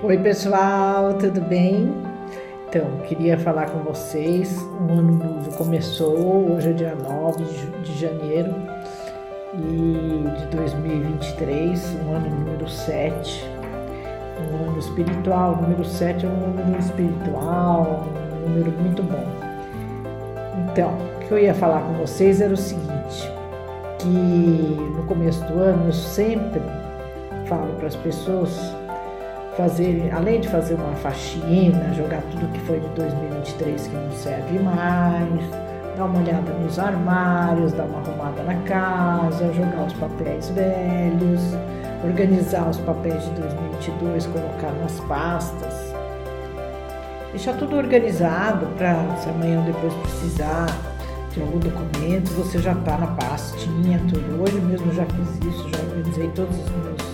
[0.00, 1.92] Oi, pessoal, tudo bem?
[2.68, 4.56] Então, queria falar com vocês.
[4.80, 7.42] Um ano novo começou, hoje é dia 9
[7.82, 8.54] de janeiro
[9.54, 13.44] e de 2023, um ano número 7,
[14.40, 15.54] um ano espiritual.
[15.54, 18.04] O número 7 é um número espiritual,
[18.36, 19.26] um número muito bom.
[20.70, 23.32] Então, o que eu ia falar com vocês era o seguinte:
[23.98, 26.62] que no começo do ano eu sempre
[27.46, 28.77] falo para as pessoas
[29.58, 34.58] fazer, além de fazer uma faxina, jogar tudo que foi de 2023 que não serve
[34.60, 35.50] mais,
[35.96, 41.40] dar uma olhada nos armários, dar uma arrumada na casa, jogar os papéis velhos,
[42.04, 45.74] organizar os papéis de 2022, colocar nas pastas.
[47.32, 50.66] Deixar tudo organizado para se amanhã ou depois precisar
[51.32, 54.40] de algum documento, você já está na pastinha, tudo.
[54.40, 57.07] Hoje mesmo já fiz isso, já organizei todos os meus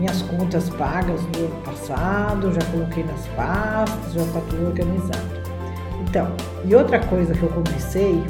[0.00, 5.28] minhas contas pagas do ano passado, já coloquei nas pastas, já está tudo organizado.
[6.00, 6.32] Então,
[6.64, 8.24] e outra coisa que eu comecei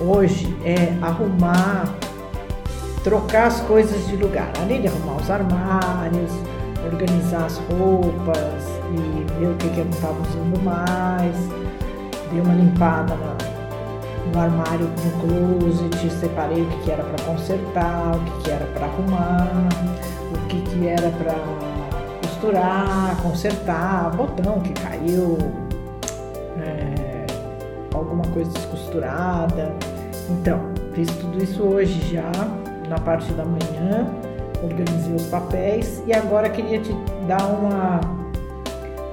[0.00, 1.84] hoje é arrumar,
[3.04, 4.50] trocar as coisas de lugar.
[4.60, 6.32] Além de arrumar os armários,
[6.84, 11.36] organizar as roupas e ver o que, que eu não estava usando mais,
[12.32, 13.36] dei uma limpada na,
[14.32, 18.66] no armário, no closet, separei o que, que era para consertar, o que, que era
[18.66, 19.68] para arrumar
[20.48, 21.34] que, que era para
[22.22, 25.38] costurar, consertar, botão que caiu,
[26.60, 27.26] é,
[27.94, 29.74] alguma coisa descosturada.
[30.30, 30.60] Então,
[30.94, 32.30] fiz tudo isso hoje já,
[32.88, 34.08] na parte da manhã,
[34.62, 36.92] organizei os papéis e agora queria te
[37.26, 38.00] dar uma,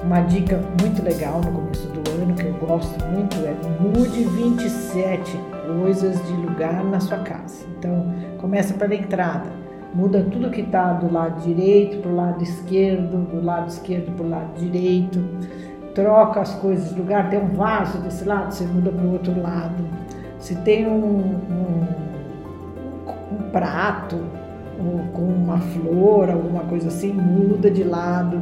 [0.03, 5.38] uma dica muito legal no começo do ano, que eu gosto muito, é mude 27
[5.67, 7.66] coisas de lugar na sua casa.
[7.78, 9.65] Então, começa pela entrada
[9.96, 14.26] muda tudo que está do lado direito para o lado esquerdo, do lado esquerdo para
[14.26, 15.24] o lado direito,
[15.94, 17.30] troca as coisas de lugar.
[17.30, 19.84] Tem um vaso desse lado, você muda para o outro lado.
[20.38, 21.88] Se tem um, um,
[23.31, 24.19] um prato
[25.14, 28.42] com uma flor, alguma coisa assim, muda de lado.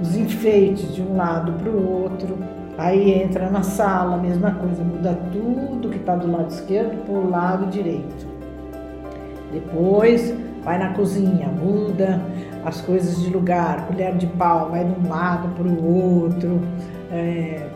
[0.00, 2.36] Os enfeites de um lado para o outro.
[2.76, 7.30] Aí entra na sala, mesma coisa, muda tudo que está do lado esquerdo para o
[7.30, 8.33] lado direito.
[9.54, 10.34] Depois
[10.64, 12.20] vai na cozinha, muda
[12.64, 16.60] as coisas de lugar, colher de pau, vai de um lado para o outro.
[17.12, 17.68] É,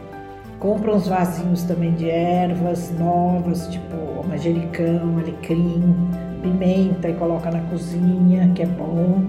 [0.58, 5.94] compra uns vasinhos também de ervas novas, tipo manjericão, alecrim,
[6.42, 9.22] pimenta e coloca na cozinha, que é bom.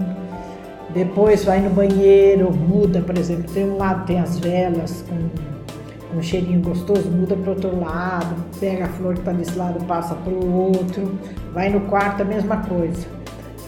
[0.92, 5.59] Depois vai no banheiro, muda, por exemplo, tem um lado tem as velas com
[6.14, 10.14] um cheirinho gostoso, muda para outro lado, pega a flor que está desse lado, passa
[10.14, 11.18] para o outro.
[11.52, 13.06] Vai no quarto, a mesma coisa.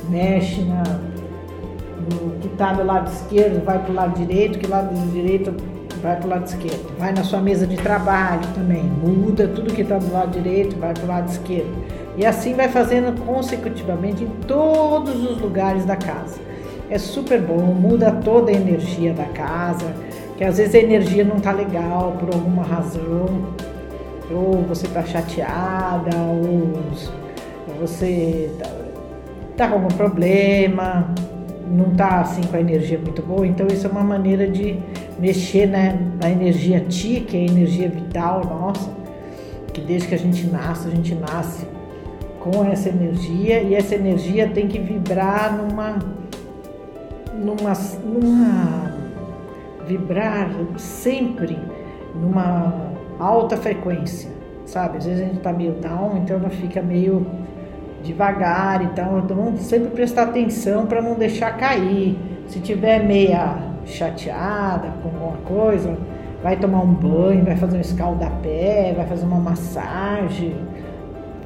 [0.08, 4.94] Mexe na, no que está do lado esquerdo, vai para o lado direito, que lado
[5.10, 5.54] direito
[6.02, 6.98] vai para o lado esquerdo.
[6.98, 10.92] Vai na sua mesa de trabalho também, muda tudo que está do lado direito, vai
[10.92, 11.72] para o lado esquerdo.
[12.16, 16.40] E assim vai fazendo consecutivamente em todos os lugares da casa.
[16.90, 19.94] É super bom, muda toda a energia da casa,
[20.42, 23.54] que às vezes a energia não está legal por alguma razão,
[24.28, 26.80] ou você está chateada, ou
[27.78, 28.68] você tá,
[29.56, 31.14] tá com algum problema,
[31.70, 34.80] não tá assim com a energia muito boa, então isso é uma maneira de
[35.16, 38.90] mexer na, na energia ti, que é a energia vital nossa,
[39.72, 41.64] que desde que a gente nasce, a gente nasce
[42.40, 46.00] com essa energia e essa energia tem que vibrar numa
[47.32, 47.72] numa,
[48.04, 48.81] numa
[49.86, 51.58] vibrar sempre
[52.14, 54.30] numa alta frequência,
[54.66, 54.98] sabe?
[54.98, 57.26] Às vezes a gente tá meio down, então ela fica meio
[58.02, 62.18] devagar, então, então sempre prestar atenção para não deixar cair.
[62.46, 63.56] Se tiver meia
[63.86, 65.96] chateada com alguma coisa,
[66.42, 70.56] vai tomar um banho, vai fazer um escaldapé, vai fazer uma massagem,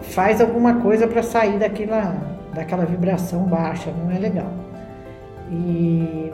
[0.01, 2.17] faz alguma coisa para sair daquela,
[2.55, 4.51] daquela vibração baixa, não é legal.
[5.51, 6.33] E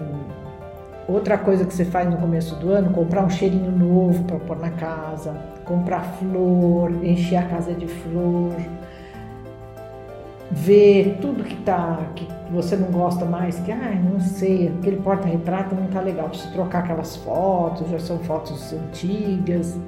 [1.12, 4.58] outra coisa que você faz no começo do ano, comprar um cheirinho novo para pôr
[4.58, 8.54] na casa, comprar flor, encher a casa de flor
[10.52, 15.74] ver tudo que tá que você não gosta mais, que ai, não sei, aquele porta-retrato
[15.74, 19.78] não tá legal, preciso trocar aquelas fotos, já são fotos antigas.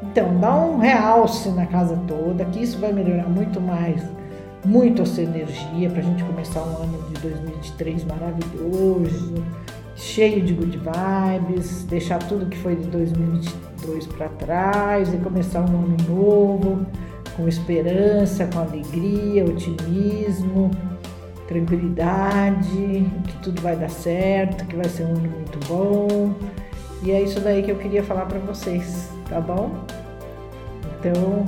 [0.00, 4.00] Então, dá um realce na casa toda, que isso vai melhorar muito mais,
[4.64, 9.34] muito a sua energia para a gente começar um ano de 2023 maravilhoso,
[9.94, 15.84] cheio de good vibes, deixar tudo que foi de 2022 para trás e começar um
[15.84, 16.86] ano novo
[17.36, 20.70] com esperança, com alegria, otimismo,
[21.48, 26.34] tranquilidade, que tudo vai dar certo, que vai ser um ano muito bom.
[27.02, 29.84] E é isso daí que eu queria falar para vocês, tá bom?
[30.98, 31.44] Então,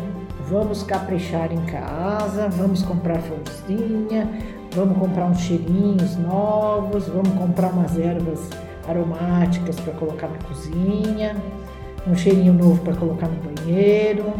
[0.48, 4.28] vamos caprichar em casa, vamos comprar florzinha,
[4.74, 8.48] vamos comprar uns cheirinhos novos, vamos comprar umas ervas
[8.88, 11.36] aromáticas para colocar na cozinha,
[12.06, 14.32] um cheirinho novo para colocar no banheiro.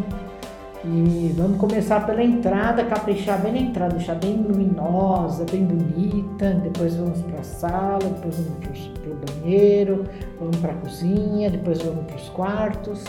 [0.86, 6.50] E vamos começar pela entrada, caprichar bem na entrada, deixar bem luminosa, bem bonita.
[6.62, 10.04] Depois vamos para a sala, depois vamos para o banheiro,
[10.38, 13.02] vamos para a cozinha, depois vamos para os quartos.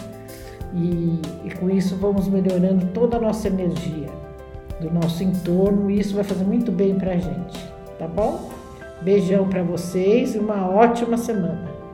[0.74, 4.25] E, e com isso vamos melhorando toda a nossa energia
[4.80, 7.58] do nosso entorno e isso vai fazer muito bem para a gente,
[7.98, 8.50] tá bom?
[9.02, 11.85] Beijão para vocês e uma ótima semana.